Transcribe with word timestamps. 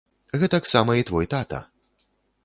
Гэтаксама 0.43 0.95
і 1.01 1.05
твой 1.09 1.29
тата. 1.33 1.59